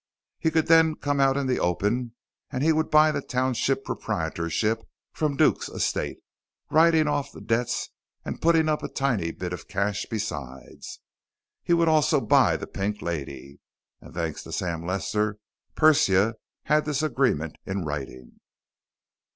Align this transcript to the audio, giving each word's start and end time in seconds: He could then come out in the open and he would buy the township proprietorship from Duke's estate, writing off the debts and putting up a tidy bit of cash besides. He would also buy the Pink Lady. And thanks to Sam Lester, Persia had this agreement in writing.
He 0.39 0.49
could 0.49 0.65
then 0.65 0.95
come 0.95 1.19
out 1.19 1.37
in 1.37 1.45
the 1.45 1.59
open 1.59 2.15
and 2.49 2.63
he 2.63 2.71
would 2.73 2.89
buy 2.89 3.11
the 3.11 3.21
township 3.21 3.85
proprietorship 3.85 4.81
from 5.13 5.37
Duke's 5.37 5.69
estate, 5.69 6.17
writing 6.71 7.07
off 7.07 7.31
the 7.31 7.39
debts 7.39 7.89
and 8.25 8.41
putting 8.41 8.67
up 8.67 8.81
a 8.81 8.87
tidy 8.87 9.29
bit 9.29 9.53
of 9.53 9.67
cash 9.67 10.07
besides. 10.09 11.01
He 11.61 11.73
would 11.73 11.87
also 11.87 12.19
buy 12.19 12.57
the 12.57 12.65
Pink 12.65 12.99
Lady. 13.03 13.59
And 14.01 14.11
thanks 14.11 14.41
to 14.41 14.51
Sam 14.51 14.83
Lester, 14.83 15.37
Persia 15.75 16.33
had 16.63 16.85
this 16.85 17.03
agreement 17.03 17.55
in 17.67 17.85
writing. 17.85 18.39